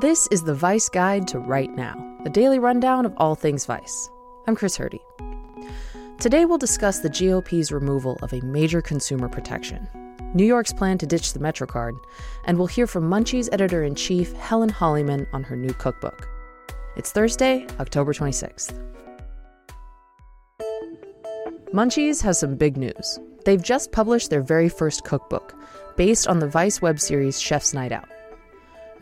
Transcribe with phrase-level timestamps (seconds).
[0.00, 4.08] This is the Vice Guide to Right Now, a daily rundown of all things Vice.
[4.46, 5.00] I'm Chris Hurdy.
[6.20, 9.88] Today we'll discuss the GOP's removal of a major consumer protection,
[10.34, 11.98] New York's plan to ditch the MetroCard,
[12.44, 16.28] and we'll hear from Munchie's editor in chief, Helen Hollyman, on her new cookbook.
[16.94, 18.72] It's Thursday, October 26th.
[21.74, 23.18] Munchies has some big news.
[23.44, 25.56] They've just published their very first cookbook,
[25.96, 28.08] based on the Vice web series Chef's Night Out.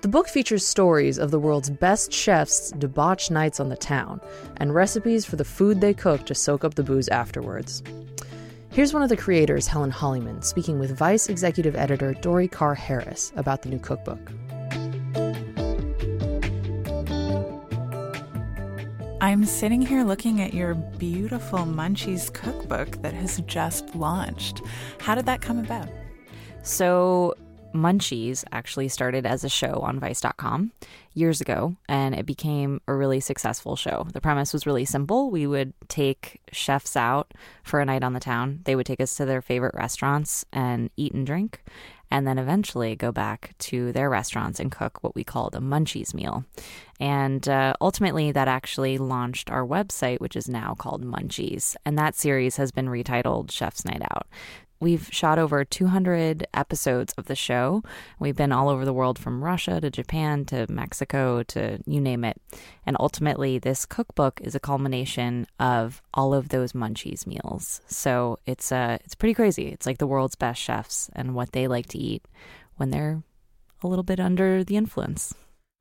[0.03, 4.21] The book features stories of the world's best chefs' debauched nights on the town
[4.59, 7.83] and recipes for the food they cook to soak up the booze afterwards.
[8.71, 13.33] Here's one of the creators, Helen Hollyman, speaking with Vice executive editor Dori Carr Harris
[13.37, 14.21] about the new cookbook.
[19.23, 24.61] I'm sitting here looking at your beautiful Munchies cookbook that has just launched.
[25.01, 25.89] How did that come about?
[26.63, 27.35] So,
[27.77, 30.73] Munchies actually started as a show on Vice.com
[31.15, 34.07] years ago, and it became a really successful show.
[34.13, 35.31] The premise was really simple.
[35.31, 39.15] We would take chefs out for a night on the town, they would take us
[39.17, 41.63] to their favorite restaurants and eat and drink.
[42.09, 46.15] And then eventually go back to their restaurants and cook what we called a munchies
[46.15, 46.45] meal.
[47.01, 51.75] And uh, ultimately, that actually launched our website, which is now called Munchies.
[51.85, 54.29] And that series has been retitled Chef's Night Out.
[54.79, 57.83] We've shot over 200 episodes of the show.
[58.19, 62.25] We've been all over the world from Russia to Japan to Mexico to you name
[62.25, 62.41] it.
[62.85, 67.81] And ultimately, this cookbook is a culmination of all of those munchies meals.
[67.87, 69.69] So it's uh, it's pretty crazy.
[69.69, 72.25] It's like the world's best chefs and what they like to eat
[72.77, 73.23] when they're
[73.83, 75.35] a little bit under the influence.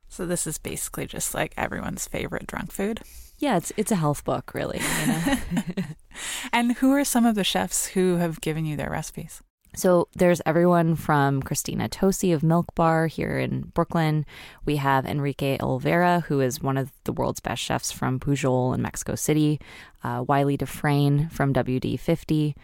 [0.07, 3.01] So this is basically just like everyone's favorite drunk food.
[3.37, 4.79] Yeah, it's it's a health book, really.
[5.01, 5.35] You know?
[6.53, 9.41] and who are some of the chefs who have given you their recipes?
[9.75, 14.25] So there's everyone from Christina Tosi of Milk Bar here in Brooklyn.
[14.63, 18.81] We have Enrique Olvera, who is one of the world's best chefs from Pujol in
[18.81, 19.59] Mexico City.
[20.01, 22.55] Uh, Wylie Dufresne from WD50.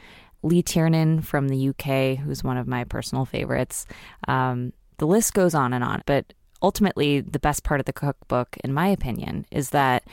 [0.43, 3.85] Lee Tiernan from the UK, who's one of my personal favorites.
[4.27, 8.57] Um, the list goes on and on, but ultimately, the best part of the cookbook,
[8.63, 10.03] in my opinion, is that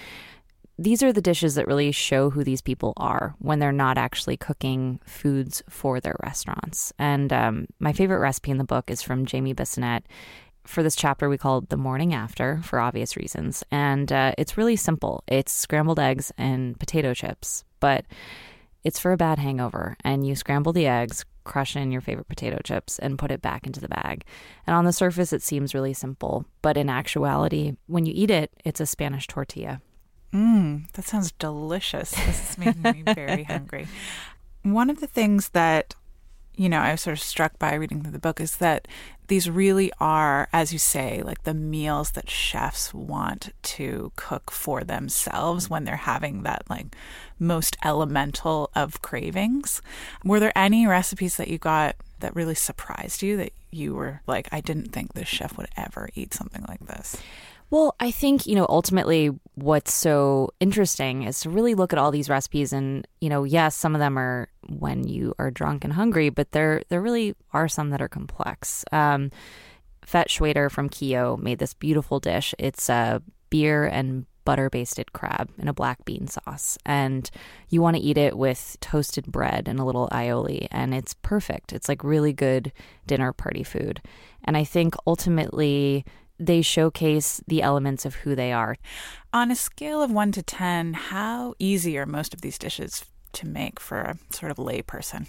[0.78, 4.36] these are the dishes that really show who these people are when they're not actually
[4.36, 6.92] cooking foods for their restaurants.
[6.98, 10.04] And um, my favorite recipe in the book is from Jamie Bissonnette.
[10.64, 13.64] For this chapter, we call it The Morning After for obvious reasons.
[13.72, 18.04] And uh, it's really simple it's scrambled eggs and potato chips, but
[18.84, 19.96] it's for a bad hangover.
[20.04, 23.66] And you scramble the eggs, crush in your favorite potato chips, and put it back
[23.66, 24.24] into the bag.
[24.64, 26.44] And on the surface, it seems really simple.
[26.62, 29.80] But in actuality, when you eat it, it's a Spanish tortilla.
[30.32, 32.10] Mmm, that sounds delicious.
[32.10, 33.88] This is making me very hungry.
[34.62, 35.94] One of the things that,
[36.54, 38.86] you know, I was sort of struck by reading through the book is that
[39.28, 44.84] these really are, as you say, like the meals that chefs want to cook for
[44.84, 46.96] themselves when they're having that like
[47.38, 49.80] most elemental of cravings.
[50.24, 54.48] Were there any recipes that you got that really surprised you that you were like,
[54.50, 57.16] I didn't think this chef would ever eat something like this?
[57.70, 62.10] Well, I think, you know, ultimately what's so interesting is to really look at all
[62.10, 65.92] these recipes and, you know, yes, some of them are when you are drunk and
[65.92, 68.84] hungry, but there there really are some that are complex.
[68.90, 69.30] Um,
[70.02, 72.54] Fet Schweder from Kio made this beautiful dish.
[72.58, 76.78] It's a beer and butter basted crab in a black bean sauce.
[76.86, 77.30] And
[77.68, 80.68] you want to eat it with toasted bread and a little aioli.
[80.70, 81.74] And it's perfect.
[81.74, 82.72] It's like really good
[83.06, 84.00] dinner party food.
[84.44, 86.06] And I think ultimately
[86.38, 88.76] they showcase the elements of who they are.
[89.32, 93.46] On a scale of 1 to 10, how easy are most of these dishes to
[93.46, 95.26] make for a sort of layperson?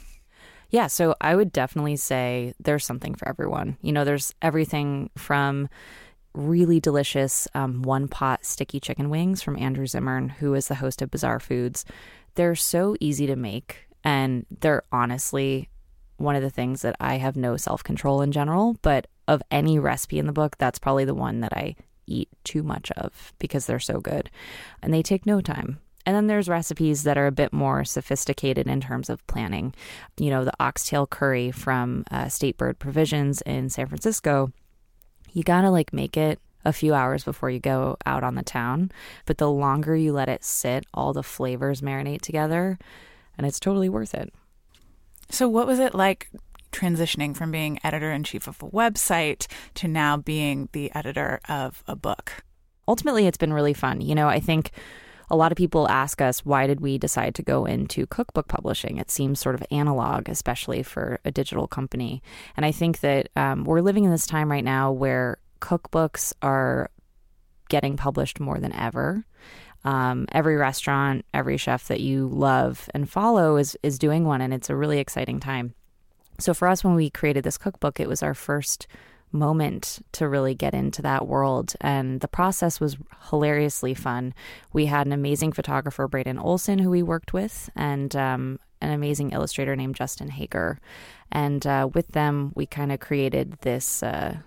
[0.69, 3.77] Yeah, so I would definitely say there's something for everyone.
[3.81, 5.67] You know, there's everything from
[6.33, 11.01] really delicious um, one pot sticky chicken wings from Andrew Zimmern, who is the host
[11.01, 11.85] of Bizarre Foods.
[12.35, 15.69] They're so easy to make, and they're honestly
[16.17, 19.77] one of the things that I have no self control in general, but of any
[19.77, 21.75] recipe in the book, that's probably the one that I
[22.07, 24.31] eat too much of because they're so good.
[24.81, 25.79] And they take no time.
[26.05, 29.75] And then there's recipes that are a bit more sophisticated in terms of planning.
[30.17, 34.51] You know, the oxtail curry from uh, State Bird Provisions in San Francisco.
[35.31, 38.91] You gotta like make it a few hours before you go out on the town.
[39.27, 42.79] But the longer you let it sit, all the flavors marinate together,
[43.37, 44.33] and it's totally worth it.
[45.29, 46.31] So, what was it like
[46.71, 51.83] transitioning from being editor in chief of a website to now being the editor of
[51.87, 52.43] a book?
[52.87, 54.01] Ultimately, it's been really fun.
[54.01, 54.71] You know, I think
[55.29, 58.97] a lot of people ask us why did we decide to go into cookbook publishing
[58.97, 62.21] it seems sort of analog especially for a digital company
[62.57, 66.89] and i think that um, we're living in this time right now where cookbooks are
[67.69, 69.25] getting published more than ever
[69.83, 74.53] um, every restaurant every chef that you love and follow is is doing one and
[74.53, 75.73] it's a really exciting time
[76.39, 78.87] so for us when we created this cookbook it was our first
[79.31, 81.73] moment to really get into that world.
[81.81, 82.97] And the process was
[83.29, 84.33] hilariously fun.
[84.73, 89.31] We had an amazing photographer, Braden Olson, who we worked with, and um, an amazing
[89.31, 90.79] illustrator named Justin Hager.
[91.31, 94.37] And uh, with them, we kind of created this uh,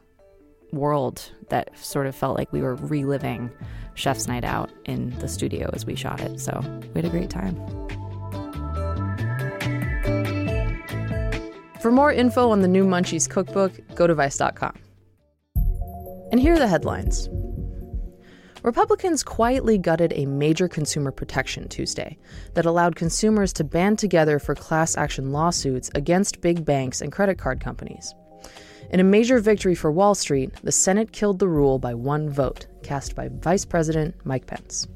[0.73, 3.51] world that sort of felt like we were reliving
[3.95, 6.41] Chef's Night Out in the studio as we shot it.
[6.41, 6.61] So
[6.95, 7.57] we had a great time.
[11.83, 14.79] For more info on the new Munchies cookbook, go to Vice.com.
[16.31, 17.29] And here are the headlines
[18.63, 22.17] Republicans quietly gutted a major consumer protection Tuesday
[22.55, 27.37] that allowed consumers to band together for class action lawsuits against big banks and credit
[27.37, 28.15] card companies.
[28.91, 32.69] In a major victory for Wall Street, the Senate killed the rule by one vote,
[32.85, 34.87] cast by Vice President Mike Pence.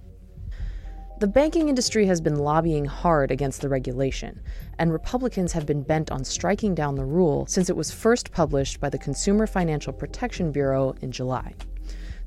[1.19, 4.39] The banking industry has been lobbying hard against the regulation,
[4.79, 8.81] and Republicans have been bent on striking down the rule since it was first published
[8.81, 11.55] by the Consumer Financial Protection Bureau in July.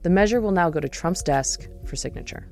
[0.01, 2.47] The measure will now go to Trump's desk for signature.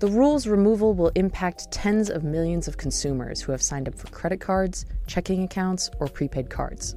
[0.00, 4.08] The rule's removal will impact tens of millions of consumers who have signed up for
[4.08, 6.96] credit cards, checking accounts, or prepaid cards.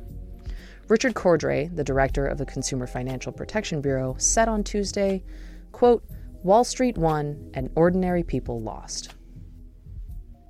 [0.87, 5.23] Richard Cordray, the director of the Consumer Financial Protection Bureau, said on Tuesday,
[5.71, 6.03] quote,
[6.45, 9.15] Wall Street won and ordinary people lost.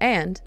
[0.01, 0.41] And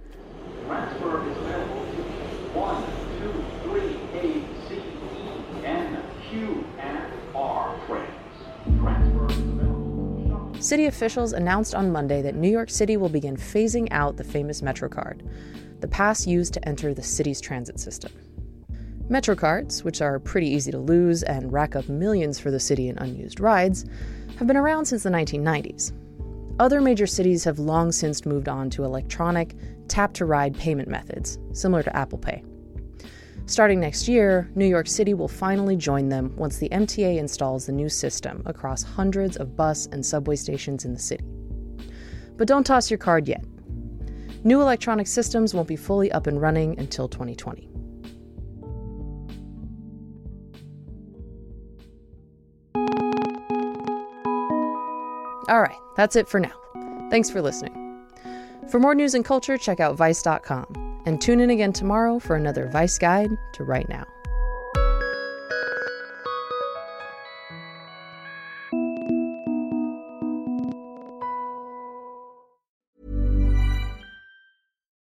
[10.61, 14.61] City officials announced on Monday that New York City will begin phasing out the famous
[14.61, 15.27] MetroCard,
[15.81, 18.13] the pass used to enter the city's transit system.
[19.11, 22.99] MetroCards, which are pretty easy to lose and rack up millions for the city in
[22.99, 23.87] unused rides,
[24.39, 25.93] have been around since the 1990s.
[26.61, 29.55] Other major cities have long since moved on to electronic,
[29.89, 32.45] tap to ride payment methods, similar to Apple Pay.
[33.47, 37.73] Starting next year, New York City will finally join them once the MTA installs the
[37.73, 41.25] new system across hundreds of bus and subway stations in the city.
[42.37, 43.43] But don't toss your card yet.
[44.45, 47.71] New electronic systems won't be fully up and running until 2020.
[55.49, 56.53] All right, that's it for now.
[57.11, 57.75] Thanks for listening.
[58.71, 62.69] For more news and culture, check out Vice.com and tune in again tomorrow for another
[62.69, 64.05] Vice Guide to Right Now.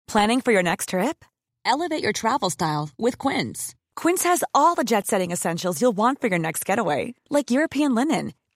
[0.08, 1.24] Planning for your next trip?
[1.64, 3.76] Elevate your travel style with Quince.
[3.96, 7.96] Quince has all the jet setting essentials you'll want for your next getaway, like European
[7.96, 8.34] linen